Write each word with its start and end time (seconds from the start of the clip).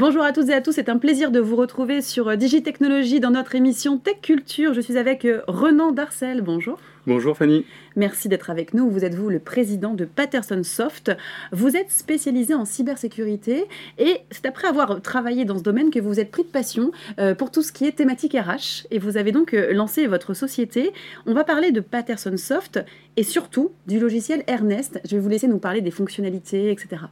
Bonjour 0.00 0.22
à 0.22 0.32
toutes 0.32 0.48
et 0.48 0.54
à 0.54 0.62
tous, 0.62 0.72
c'est 0.72 0.88
un 0.88 0.96
plaisir 0.96 1.30
de 1.30 1.40
vous 1.40 1.56
retrouver 1.56 2.00
sur 2.00 2.28
euh, 2.28 2.36
Digitechnologie 2.36 3.20
dans 3.20 3.32
notre 3.32 3.54
émission 3.54 3.98
Tech 3.98 4.16
Culture. 4.22 4.72
Je 4.72 4.80
suis 4.80 4.96
avec 4.96 5.26
euh, 5.26 5.42
Renan 5.46 5.92
Darcel. 5.92 6.40
Bonjour. 6.40 6.78
Bonjour 7.06 7.36
Fanny. 7.36 7.66
Merci 7.96 8.30
d'être 8.30 8.48
avec 8.48 8.72
nous. 8.72 8.88
Vous 8.88 9.04
êtes 9.04 9.14
vous 9.14 9.28
le 9.28 9.40
président 9.40 9.92
de 9.92 10.06
Patterson 10.06 10.62
Soft. 10.64 11.14
Vous 11.52 11.76
êtes 11.76 11.90
spécialisé 11.90 12.54
en 12.54 12.64
cybersécurité 12.64 13.66
et 13.98 14.20
c'est 14.30 14.46
après 14.46 14.68
avoir 14.68 15.02
travaillé 15.02 15.44
dans 15.44 15.58
ce 15.58 15.62
domaine 15.62 15.90
que 15.90 16.00
vous 16.00 16.18
êtes 16.18 16.30
pris 16.30 16.44
de 16.44 16.48
passion 16.48 16.92
euh, 17.18 17.34
pour 17.34 17.50
tout 17.50 17.60
ce 17.60 17.70
qui 17.70 17.84
est 17.84 17.92
thématique 17.92 18.32
RH 18.32 18.86
et 18.90 18.98
vous 18.98 19.18
avez 19.18 19.32
donc 19.32 19.52
lancé 19.52 20.06
votre 20.06 20.32
société. 20.32 20.94
On 21.26 21.34
va 21.34 21.44
parler 21.44 21.72
de 21.72 21.80
Patterson 21.80 22.38
Soft 22.38 22.82
et 23.18 23.22
surtout 23.22 23.72
du 23.86 24.00
logiciel 24.00 24.44
Ernest. 24.46 24.98
Je 25.04 25.16
vais 25.16 25.20
vous 25.20 25.28
laisser 25.28 25.46
nous 25.46 25.58
parler 25.58 25.82
des 25.82 25.90
fonctionnalités, 25.90 26.70
etc. 26.70 27.02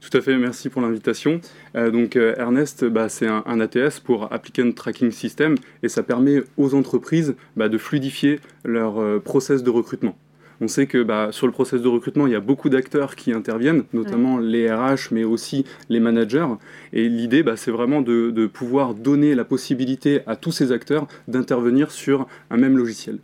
Tout 0.00 0.16
à 0.16 0.20
fait, 0.20 0.36
merci 0.36 0.68
pour 0.68 0.82
l'invitation. 0.82 1.40
Euh, 1.76 1.90
donc 1.90 2.16
euh, 2.16 2.34
Ernest, 2.36 2.84
bah, 2.84 3.08
c'est 3.08 3.26
un, 3.26 3.60
ATS 3.60 4.00
pour 4.00 4.32
Applicant 4.32 4.70
Tracking 4.72 5.10
System 5.10 5.54
et 5.82 5.88
ça 5.88 6.02
permet 6.02 6.42
aux 6.56 6.74
entreprises 6.74 7.34
bah, 7.56 7.68
de 7.68 7.78
fluidifier 7.78 8.40
leur 8.64 9.00
euh, 9.00 9.18
process 9.18 9.62
de 9.62 9.70
recrutement. 9.70 10.16
On 10.60 10.68
sait 10.68 10.86
que 10.86 11.02
bah, 11.02 11.28
sur 11.32 11.46
le 11.46 11.52
process 11.52 11.82
de 11.82 11.88
recrutement, 11.88 12.26
il 12.26 12.32
y 12.32 12.36
a 12.36 12.40
beaucoup 12.40 12.68
d'acteurs 12.68 13.16
qui 13.16 13.32
interviennent, 13.32 13.84
notamment 13.92 14.38
les 14.38 14.72
RH, 14.72 15.10
mais 15.10 15.24
aussi 15.24 15.64
les 15.88 16.00
managers. 16.00 16.46
Et 16.92 17.08
l'idée, 17.08 17.44
c'est 17.56 17.72
vraiment 17.72 18.02
de, 18.02 18.30
de 18.30 18.46
pouvoir 18.46 18.94
donner 18.94 19.34
la 19.34 19.44
possibilité 19.44 20.20
à 20.26 20.36
tous 20.36 20.52
ces 20.52 20.70
acteurs 20.70 21.08
d'intervenir 21.26 21.90
sur 21.90 22.28
un 22.50 22.56
même 22.56 22.78
logiciel. 22.78 23.18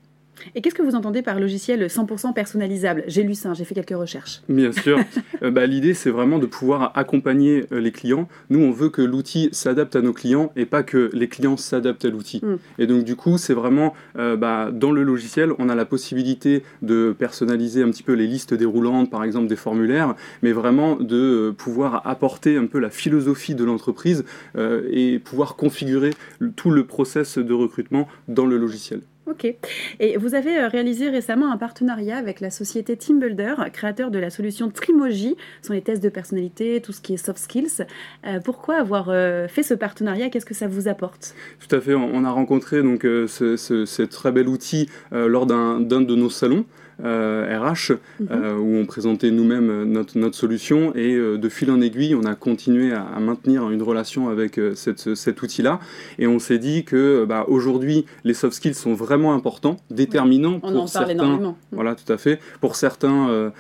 Et 0.55 0.61
qu'est-ce 0.61 0.75
que 0.75 0.83
vous 0.83 0.95
entendez 0.95 1.23
par 1.23 1.41
logiciel 1.41 1.87
100% 1.87 2.33
personnalisable? 2.33 3.05
J'ai 3.07 3.23
lu 3.23 3.35
ça, 3.35 3.55
j'ai 3.55 3.65
fait 3.65 3.75
quelques 3.75 3.91
recherches. 3.91 4.43
Bien 4.49 4.73
sûr. 4.73 4.99
Euh, 5.43 5.51
bah, 5.51 5.65
l'idée, 5.65 5.95
c'est 5.95 6.11
vraiment 6.11 6.39
de 6.39 6.45
pouvoir 6.45 6.93
accompagner 6.95 7.65
euh, 7.73 7.81
les 7.81 7.93
clients. 7.93 8.29
Nous, 8.51 8.61
on 8.61 8.73
veut 8.73 8.91
que 8.91 9.01
l'outil 9.01 9.49
s'adapte 9.53 9.97
à 9.97 10.03
nos 10.03 10.13
clients 10.13 10.53
et 10.55 10.67
pas 10.67 10.83
que 10.83 11.09
les 11.15 11.29
clients 11.29 11.57
s'adaptent 11.57 12.05
à 12.05 12.11
l'outil. 12.11 12.41
Hmm. 12.45 12.57
Et 12.79 12.87
donc, 12.87 13.05
du 13.05 13.17
coup, 13.17 13.39
c'est 13.39 13.55
vraiment 13.55 13.95
euh, 14.19 14.37
bah, 14.37 14.71
dans 14.71 14.93
le 14.93 15.03
logiciel, 15.03 15.53
on 15.59 15.69
a 15.69 15.75
la 15.75 15.87
possibilité 15.87 16.63
de 16.83 17.15
personnaliser 17.19 17.83
un 17.83 17.91
petit 17.91 18.03
peu 18.03 18.13
les 18.13 18.27
listes 18.27 18.53
déroulantes, 18.53 19.11
par 19.11 19.25
exemple 19.25 19.47
des 19.47 19.57
formulaires, 19.57 20.15
mais 20.43 20.53
vraiment 20.53 20.97
de 20.97 21.55
pouvoir 21.57 22.07
apporter 22.07 22.57
un 22.57 22.67
peu 22.67 22.79
la 22.79 22.91
philosophie 22.91 23.55
de 23.55 23.65
l'entreprise 23.65 24.25
et 24.59 25.19
pouvoir 25.19 25.57
configurer 25.57 26.11
tout 26.57 26.71
le 26.71 26.85
process 26.85 27.39
de 27.39 27.55
recrutement 27.55 28.09
dans 28.29 28.47
le 28.47 28.59
logiciel. 28.59 29.01
Ok. 29.31 29.55
Et 30.01 30.17
vous 30.17 30.35
avez 30.35 30.59
euh, 30.59 30.69
réalisé 30.69 31.09
récemment 31.09 31.53
un 31.53 31.57
partenariat 31.57 32.17
avec 32.17 32.41
la 32.41 32.51
société 32.51 32.97
Teambuilder, 32.97 33.55
créateur 33.73 34.11
de 34.11 34.19
la 34.19 34.29
solution 34.29 34.71
Trimoji, 34.71 35.37
sont 35.63 35.73
les 35.73 35.83
tests 35.83 36.03
de 36.03 36.09
personnalité, 36.09 36.81
tout 36.81 36.93
ce 36.93 37.01
qui 37.01 37.15
est 37.15 37.17
soft 37.17 37.39
skills. 37.39 37.87
Euh, 38.27 38.41
pourquoi 38.41 38.77
avoir 38.77 39.09
euh, 39.09 39.47
fait 39.47 39.63
ce 39.63 39.75
partenariat? 39.75 40.31
Qu'est-ce 40.31 40.47
que 40.47 40.55
ça 40.55 40.67
vous 40.67 40.89
apporte? 40.89 41.35
Tout 41.61 41.77
à 41.77 41.81
fait. 41.81 41.95
On 41.95 42.25
a 42.25 42.31
rencontré 42.31 42.83
donc 42.83 43.03
ce, 43.03 44.03
très 44.05 44.33
bel 44.33 44.49
outil 44.49 44.89
lors 45.13 45.47
d'un 45.47 45.81
de 45.81 46.15
nos 46.15 46.31
salons. 46.31 46.65
RH, 47.03 47.05
euh, 47.05 47.97
mhm. 48.21 48.29
euh, 48.31 48.57
où 48.57 48.77
on 48.77 48.87
présentait 48.87 49.31
nous-mêmes 49.31 49.85
notre, 49.85 50.19
notre, 50.19 50.37
solution. 50.37 50.95
Et 50.95 51.15
euh, 51.15 51.39
de 51.39 51.49
fil 51.49 51.71
en 51.71 51.81
aiguille, 51.81 52.15
on 52.15 52.25
a 52.25 52.35
continué 52.35 52.93
à, 52.93 53.19
maintenir 53.21 53.71
une 53.71 53.83
relation 53.83 54.29
avec 54.29 54.61
cette, 54.75 55.15
cet 55.15 55.43
outil-là. 55.43 55.81
Et 56.19 56.27
on 56.27 56.39
s'est 56.39 56.59
dit 56.59 56.85
que 56.85 57.25
bah, 57.25 57.45
aujourd'hui, 57.49 58.07
les 58.25 58.35
soft 58.35 58.55
skills 58.55 58.75
sont 58.75 58.95
vraiment 58.95 59.35
importants, 59.35 59.77
déterminants 59.91 60.61
on 60.63 60.73
pour 60.73 60.89
certains. 60.89 61.55
Voilà, 61.73 61.95
tout 61.95 62.11
à 62.13 62.19
fait. 62.19 62.41
Pour 62.61 62.77
certains 62.77 63.53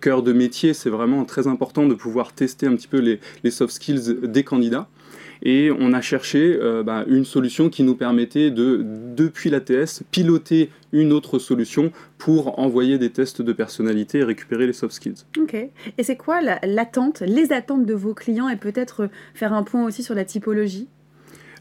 cœurs 0.00 0.22
de 0.22 0.32
métier, 0.32 0.74
c'est 0.74 0.90
vraiment 0.90 1.24
très 1.24 1.46
important 1.46 1.86
de 1.86 1.94
pouvoir 1.94 2.32
tester 2.32 2.66
un 2.66 2.76
petit 2.76 2.88
peu 2.88 2.98
les, 2.98 3.20
les 3.44 3.50
soft 3.50 3.72
skills 3.72 4.16
des 4.22 4.44
candidats. 4.44 4.88
Et 5.42 5.70
on 5.70 5.92
a 5.92 6.00
cherché 6.00 6.58
euh, 6.60 6.82
bah, 6.82 7.04
une 7.08 7.24
solution 7.24 7.68
qui 7.68 7.82
nous 7.82 7.94
permettait 7.94 8.50
de, 8.50 8.84
depuis 9.16 9.50
l'ATS, 9.50 10.02
piloter 10.10 10.70
une 10.92 11.12
autre 11.12 11.38
solution 11.38 11.92
pour 12.18 12.58
envoyer 12.58 12.98
des 12.98 13.10
tests 13.10 13.42
de 13.42 13.52
personnalité 13.52 14.18
et 14.18 14.24
récupérer 14.24 14.66
les 14.66 14.72
soft 14.72 14.94
skills. 14.94 15.24
Ok. 15.38 15.54
Et 15.54 16.02
c'est 16.02 16.16
quoi 16.16 16.40
l'attente, 16.40 17.20
les 17.20 17.52
attentes 17.52 17.86
de 17.86 17.94
vos 17.94 18.14
clients 18.14 18.48
et 18.48 18.56
peut-être 18.56 19.08
faire 19.34 19.52
un 19.52 19.62
point 19.62 19.84
aussi 19.84 20.02
sur 20.02 20.14
la 20.14 20.24
typologie? 20.24 20.88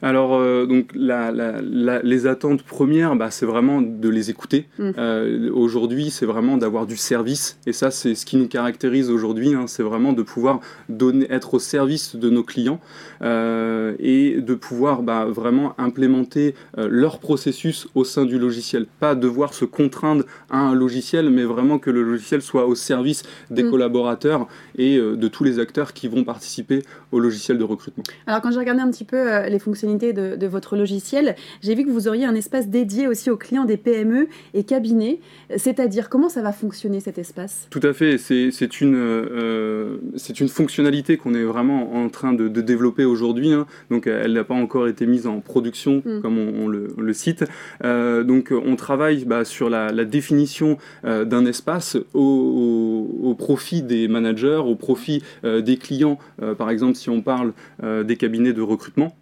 Alors, 0.01 0.35
euh, 0.35 0.65
donc, 0.65 0.91
les 0.93 2.27
attentes 2.27 2.63
premières, 2.63 3.15
bah, 3.15 3.31
c'est 3.31 3.45
vraiment 3.45 3.81
de 3.81 4.09
les 4.09 4.29
écouter. 4.29 4.67
Mm. 4.77 4.91
Euh, 4.97 5.51
aujourd'hui, 5.53 6.09
c'est 6.09 6.25
vraiment 6.25 6.57
d'avoir 6.57 6.85
du 6.85 6.97
service. 6.97 7.57
Et 7.65 7.73
ça, 7.73 7.91
c'est 7.91 8.15
ce 8.15 8.25
qui 8.25 8.37
nous 8.37 8.47
caractérise 8.47 9.09
aujourd'hui. 9.09 9.53
Hein. 9.53 9.65
c'est 9.67 9.83
vraiment 9.83 10.13
de 10.13 10.21
pouvoir 10.21 10.59
donner, 10.89 11.27
être 11.29 11.55
au 11.55 11.59
service 11.59 12.15
de 12.15 12.29
nos 12.29 12.43
clients 12.43 12.79
euh, 13.21 13.93
et 13.99 14.41
de 14.41 14.53
pouvoir 14.53 15.01
bah, 15.01 15.25
vraiment 15.25 15.73
implémenter 15.77 16.55
leur 16.77 17.19
processus 17.19 17.87
au 17.95 18.03
sein 18.03 18.25
du 18.25 18.37
logiciel. 18.37 18.85
Pas 18.99 19.15
devoir 19.15 19.53
se 19.53 19.65
contraindre 19.65 20.25
à 20.49 20.59
un 20.59 20.75
logiciel, 20.75 21.29
mais 21.29 21.43
vraiment 21.43 21.79
que 21.79 21.89
le 21.89 22.03
logiciel 22.03 22.41
soit 22.41 22.65
au 22.65 22.75
service 22.75 23.23
des 23.49 23.63
mm. 23.63 23.71
collaborateurs 23.71 24.47
et 24.77 24.97
de 24.97 25.27
tous 25.27 25.43
les 25.43 25.59
acteurs 25.59 25.93
qui 25.93 26.07
vont 26.07 26.23
participer 26.23 26.83
au 27.11 27.19
logiciel 27.19 27.57
de 27.57 27.63
recrutement. 27.63 28.03
Alors, 28.27 28.41
quand 28.41 28.51
j'ai 28.51 28.59
regardé 28.59 28.81
un 28.81 28.91
petit 28.91 29.03
peu 29.03 29.47
les 29.47 29.59
fonctions 29.59 29.85
de, 29.95 30.47
votre 30.47 30.75
logiciel, 30.75 31.35
j'ai 31.61 31.75
vu 31.75 31.85
que 31.85 31.89
vous 31.89 32.07
auriez 32.07 32.25
un 32.25 32.35
espace 32.35 32.67
dédié 32.67 33.07
aussi 33.07 33.29
aux 33.29 33.37
clients 33.37 33.65
des 33.65 33.77
PME 33.77 34.27
et 34.53 34.63
cabinets. 34.63 35.19
C'est-à-dire, 35.55 36.09
comment 36.09 36.29
ça 36.29 36.41
va 36.41 36.51
fonctionner 36.51 36.99
cet 36.99 37.17
espace? 37.17 37.67
Tout 37.69 37.79
à 37.83 37.93
fait. 37.93 38.17
C'est 38.17 38.81
une, 38.81 38.95
euh, 38.95 39.97
c'est 40.15 40.39
une 40.39 40.49
fonctionnalité 40.49 41.17
qu'on 41.17 41.33
est 41.33 41.43
vraiment 41.43 41.95
en 41.95 42.09
train 42.09 42.33
de, 42.33 42.47
développer 42.47 43.05
aujourd'hui. 43.05 43.51
Hein. 43.51 43.67
Donc, 43.91 44.07
elle 44.07 44.33
n'a 44.33 44.43
pas 44.43 44.55
encore 44.55 44.87
été 44.87 45.05
mise 45.05 45.27
en 45.27 45.39
production, 45.39 46.01
hmm. 46.05 46.21
comme 46.21 46.37
on, 46.37 46.67
le, 46.67 47.13
cite. 47.13 47.45
Euh, 47.83 48.23
donc, 48.23 48.51
on 48.51 48.75
travaille 48.75 49.25
bah, 49.25 49.45
sur 49.45 49.69
la, 49.69 49.91
définition 50.05 50.77
euh, 51.05 51.25
d'un 51.25 51.45
espace 51.45 51.97
au, 52.13 53.35
profit 53.37 53.81
des 53.81 54.07
managers, 54.07 54.61
au 54.65 54.75
profit 54.75 55.23
des 55.43 55.77
clients. 55.77 56.17
par 56.57 56.69
exemple, 56.69 56.95
si 56.95 57.09
on 57.09 57.21
parle 57.21 57.53
des 57.81 58.17
cabinets 58.17 58.53
de 58.53 58.61
recrutement. 58.61 59.15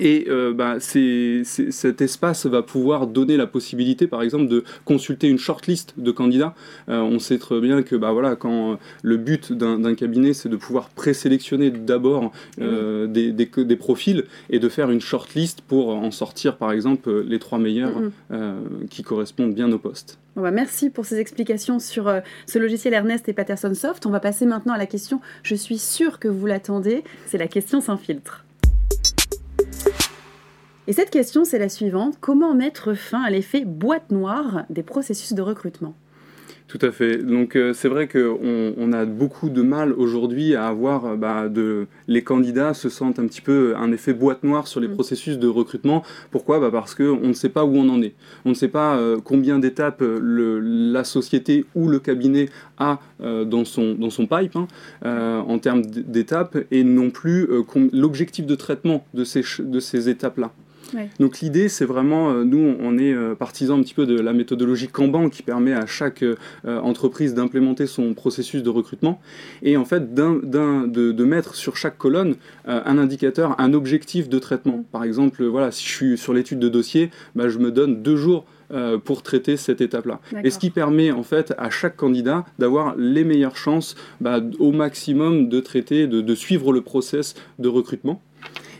Et 0.00 0.26
euh, 0.28 0.52
bah, 0.52 0.76
cet 0.80 2.00
espace 2.00 2.46
va 2.46 2.62
pouvoir 2.62 3.06
donner 3.06 3.36
la 3.36 3.46
possibilité, 3.46 4.06
par 4.06 4.22
exemple, 4.22 4.46
de 4.48 4.64
consulter 4.84 5.28
une 5.28 5.38
shortlist 5.38 5.94
de 5.96 6.10
candidats. 6.10 6.54
Euh, 6.88 7.00
on 7.00 7.18
sait 7.18 7.38
très 7.38 7.60
bien 7.60 7.82
que 7.82 7.96
bah, 7.96 8.12
voilà, 8.12 8.36
quand 8.36 8.78
le 9.02 9.16
but 9.16 9.52
d'un 9.52 9.94
cabinet, 9.94 10.34
c'est 10.34 10.48
de 10.48 10.56
pouvoir 10.56 10.90
présélectionner 10.90 11.70
d'abord 11.70 12.32
euh, 12.60 13.06
des, 13.06 13.32
des, 13.32 13.76
profils 13.76 14.24
et 14.50 14.58
de 14.58 14.68
faire 14.68 14.90
une 14.90 15.00
shortlist 15.00 15.62
pour 15.62 15.88
en 15.90 16.10
sortir, 16.10 16.56
par 16.56 16.72
exemple, 16.72 17.22
les 17.22 17.38
trois 17.38 17.58
meilleurs 17.58 17.94
qui 18.90 19.02
correspondent 19.02 19.54
bien 19.54 19.70
au 19.72 19.78
poste. 19.78 20.18
Bah, 20.36 20.50
merci 20.50 20.90
pour 20.90 21.06
ces 21.06 21.18
explications 21.18 21.78
sur 21.78 22.12
ce 22.46 22.58
logiciel 22.58 22.92
Ernest 22.92 23.28
et 23.28 23.32
Patterson 23.32 23.72
Soft. 23.74 24.04
On 24.04 24.10
va 24.10 24.20
passer 24.20 24.44
maintenant 24.44 24.74
à 24.74 24.78
la 24.78 24.86
question, 24.86 25.20
je 25.42 25.54
suis 25.54 25.78
sûre 25.78 26.18
que 26.18 26.28
vous 26.28 26.46
l'attendez, 26.46 27.04
c'est 27.26 27.38
la 27.38 27.48
question 27.48 27.80
sans 27.80 27.96
filtre. 27.96 28.45
Et 30.88 30.92
cette 30.92 31.10
question, 31.10 31.44
c'est 31.44 31.58
la 31.58 31.68
suivante. 31.68 32.18
Comment 32.20 32.54
mettre 32.54 32.94
fin 32.94 33.22
à 33.22 33.30
l'effet 33.30 33.64
boîte 33.64 34.12
noire 34.12 34.64
des 34.70 34.84
processus 34.84 35.32
de 35.32 35.42
recrutement? 35.42 35.94
Tout 36.68 36.78
à 36.82 36.90
fait. 36.90 37.18
Donc 37.18 37.54
euh, 37.54 37.72
c'est 37.72 37.88
vrai 37.88 38.08
qu'on 38.08 38.74
on 38.76 38.92
a 38.92 39.04
beaucoup 39.04 39.50
de 39.50 39.62
mal 39.62 39.92
aujourd'hui 39.92 40.56
à 40.56 40.66
avoir 40.66 41.06
euh, 41.06 41.16
bah, 41.16 41.48
de 41.48 41.86
les 42.08 42.22
candidats 42.22 42.74
se 42.74 42.88
sentent 42.88 43.20
un 43.20 43.26
petit 43.26 43.40
peu 43.40 43.74
un 43.76 43.92
effet 43.92 44.12
boîte 44.12 44.42
noire 44.42 44.66
sur 44.66 44.80
les 44.80 44.88
mm. 44.88 44.94
processus 44.94 45.38
de 45.38 45.46
recrutement. 45.46 46.02
Pourquoi? 46.32 46.58
Bah 46.58 46.70
Parce 46.72 46.96
qu'on 46.96 47.28
ne 47.28 47.32
sait 47.34 47.50
pas 47.50 47.64
où 47.64 47.76
on 47.76 47.88
en 47.88 48.02
est. 48.02 48.14
On 48.44 48.48
ne 48.50 48.54
sait 48.54 48.68
pas 48.68 48.96
euh, 48.96 49.18
combien 49.22 49.60
d'étapes 49.60 50.02
la 50.02 51.04
société 51.04 51.66
ou 51.76 51.88
le 51.88 52.00
cabinet 52.00 52.48
a 52.78 52.98
dans, 53.20 53.64
son, 53.64 53.94
dans 53.94 54.10
son 54.10 54.26
pipe 54.26 54.56
hein, 54.56 54.66
en 55.02 55.58
termes 55.58 55.82
d'étapes 55.82 56.58
et 56.70 56.84
non 56.84 57.10
plus 57.10 57.48
l'objectif 57.92 58.44
de 58.44 58.54
traitement 58.54 59.06
de 59.14 59.24
ces, 59.24 59.42
de 59.60 59.80
ces 59.80 60.08
étapes-là. 60.08 60.52
Donc 61.18 61.40
l'idée, 61.40 61.68
c'est 61.68 61.84
vraiment, 61.84 62.30
euh, 62.30 62.44
nous, 62.44 62.76
on 62.80 62.98
est 62.98 63.12
euh, 63.12 63.34
partisans 63.34 63.78
un 63.78 63.82
petit 63.82 63.94
peu 63.94 64.06
de 64.06 64.18
la 64.18 64.32
méthodologie 64.32 64.88
Kanban 64.88 65.28
qui 65.28 65.42
permet 65.42 65.72
à 65.72 65.86
chaque 65.86 66.22
euh, 66.22 66.34
entreprise 66.64 67.34
d'implémenter 67.34 67.86
son 67.86 68.14
processus 68.14 68.62
de 68.62 68.70
recrutement 68.70 69.20
et 69.62 69.76
en 69.76 69.84
fait 69.84 70.14
de, 70.14 71.24
mettre 71.24 71.54
sur 71.56 71.76
chaque 71.76 71.98
colonne 71.98 72.36
un 72.66 72.98
indicateur, 72.98 73.60
un 73.60 73.72
objectif 73.72 74.28
de 74.28 74.38
traitement. 74.38 74.84
Par 74.92 75.02
exemple, 75.02 75.44
voilà, 75.44 75.72
si 75.72 75.84
je 75.84 75.92
suis 75.92 76.18
sur 76.18 76.32
l'étude 76.32 76.60
de 76.60 76.68
dossier, 76.68 77.10
bah, 77.34 77.48
je 77.48 77.58
me 77.58 77.72
donne 77.72 78.02
deux 78.02 78.16
jours 78.16 78.44
pour 79.04 79.22
traiter 79.22 79.56
cette 79.56 79.80
étape-là. 79.80 80.20
Et 80.44 80.50
ce 80.50 80.58
qui 80.58 80.70
permet 80.70 81.10
en 81.10 81.22
fait 81.22 81.54
à 81.58 81.70
chaque 81.70 81.96
candidat 81.96 82.44
d'avoir 82.58 82.94
les 82.96 83.24
meilleures 83.24 83.56
chances 83.56 83.96
bah, 84.20 84.40
au 84.58 84.72
maximum 84.72 85.48
de 85.48 85.60
traiter, 85.60 86.06
de, 86.06 86.20
de, 86.20 86.34
suivre 86.34 86.72
le 86.72 86.80
process 86.80 87.34
de 87.58 87.68
recrutement. 87.68 88.22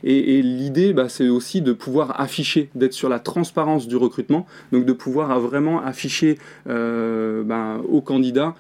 Et, 0.04 0.43
l'idée, 0.43 0.93
bah, 0.93 1.08
c'est 1.08 1.28
aussi 1.28 1.62
de 1.62 1.72
pouvoir 1.72 2.20
afficher, 2.20 2.69
d'être 2.75 2.93
sur 2.93 3.08
la 3.08 3.19
transparence 3.19 3.88
du 3.88 3.96
recrutement, 3.96 4.46
donc 4.72 4.84
de 4.84 4.93
pouvoir 4.93 5.38
vraiment 5.40 5.82
afficher 5.82 6.38
euh, 6.69 7.43
bah, 7.43 7.81
au 7.88 8.00
candidat 8.00 8.54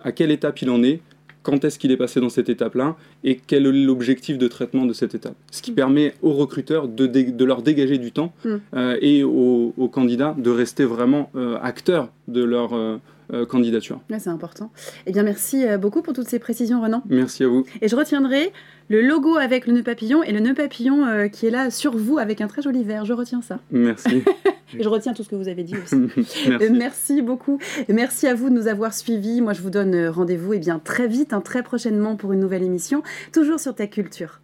à 0.00 0.12
quelle 0.12 0.30
étape 0.30 0.60
il 0.62 0.70
en 0.70 0.82
est, 0.82 1.00
quand 1.42 1.64
est-ce 1.64 1.78
qu'il 1.78 1.90
est 1.90 1.96
passé 1.96 2.20
dans 2.20 2.28
cette 2.28 2.48
étape-là 2.48 2.96
et 3.24 3.36
quel 3.46 3.66
est 3.66 3.72
l'objectif 3.72 4.38
de 4.38 4.48
traitement 4.48 4.84
de 4.86 4.92
cette 4.92 5.14
étape? 5.14 5.34
Ce 5.50 5.62
qui 5.62 5.72
permet 5.72 6.14
aux 6.22 6.32
recruteurs 6.32 6.88
de, 6.88 7.06
de 7.06 7.44
leur 7.44 7.62
dégager 7.62 7.98
du 7.98 8.12
temps 8.12 8.32
Mm. 8.44 8.48
euh, 8.74 8.96
et 9.00 9.22
aux, 9.24 9.72
aux 9.76 9.88
candidats 9.88 10.34
de 10.38 10.50
rester 10.50 10.84
vraiment 10.84 11.30
euh, 11.36 11.56
acteurs 11.62 12.08
de 12.28 12.42
leur 12.42 12.72
euh, 12.74 12.96
euh, 13.32 13.46
candidature. 13.46 14.00
Ouais, 14.10 14.18
c'est 14.18 14.30
important. 14.30 14.70
Eh 15.06 15.12
bien, 15.12 15.22
merci 15.22 15.64
beaucoup 15.80 16.02
pour 16.02 16.12
toutes 16.12 16.28
ces 16.28 16.38
précisions, 16.38 16.82
Renan. 16.82 17.02
Merci 17.08 17.44
à 17.44 17.48
vous. 17.48 17.64
Et 17.80 17.88
je 17.88 17.96
retiendrai 17.96 18.52
le 18.88 19.00
logo 19.00 19.36
avec 19.36 19.66
le 19.66 19.72
nœud 19.72 19.82
papillon 19.82 20.22
et 20.22 20.32
le 20.32 20.40
nœud 20.40 20.54
papillon 20.54 21.06
euh, 21.06 21.28
qui 21.28 21.46
est 21.46 21.50
là 21.50 21.70
sur 21.70 21.96
vous 21.96 22.18
avec 22.18 22.40
un 22.40 22.46
très 22.48 22.62
joli 22.62 22.82
vert. 22.84 23.04
Je 23.04 23.12
retiens 23.12 23.40
ça. 23.42 23.58
Merci. 23.70 24.22
Et 24.78 24.82
je 24.82 24.88
retiens 24.88 25.12
tout 25.12 25.22
ce 25.22 25.28
que 25.28 25.34
vous 25.36 25.48
avez 25.48 25.64
dit 25.64 25.74
aussi. 25.76 25.96
Merci. 26.48 26.70
Merci 26.70 27.20
beaucoup. 27.22 27.58
Merci 27.90 28.26
à 28.26 28.34
vous 28.34 28.48
de 28.48 28.54
nous 28.54 28.68
avoir 28.68 28.94
suivis. 28.94 29.42
Moi, 29.42 29.52
je 29.52 29.60
vous 29.60 29.68
donne 29.68 30.06
rendez-vous 30.08 30.54
eh 30.54 30.58
bien, 30.58 30.78
très 30.82 31.06
vite, 31.08 31.34
hein, 31.34 31.42
très 31.42 31.62
prochainement 31.62 32.16
pour 32.16 32.32
une 32.32 32.40
nouvelle 32.40 32.62
émission, 32.62 33.02
toujours 33.32 33.60
sur 33.60 33.74
Tech 33.74 33.90
Culture. 33.90 34.40